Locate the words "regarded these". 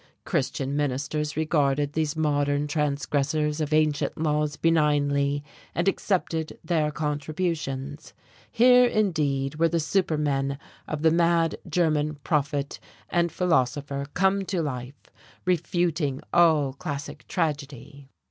1.37-2.15